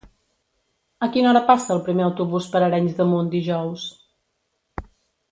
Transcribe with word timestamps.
A 1.07 1.09
quina 1.17 1.27
hora 1.31 1.43
passa 1.49 1.69
el 1.75 1.83
primer 1.89 2.05
autobús 2.05 2.47
per 2.55 2.61
Arenys 2.69 2.95
de 3.01 3.07
Munt 3.13 3.29
dijous? 3.35 3.87